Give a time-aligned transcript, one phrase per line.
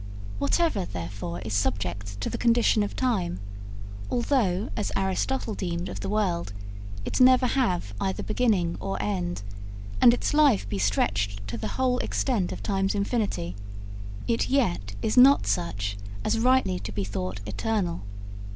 [0.39, 3.39] Whatever, therefore, is subject to the condition of time,
[4.09, 6.53] although, as Aristotle deemed of the world,
[7.05, 9.43] it never have either beginning or end,
[10.01, 13.55] and its life be stretched to the whole extent of time's infinity,
[14.27, 18.01] it yet is not such as rightly to be thought eternal.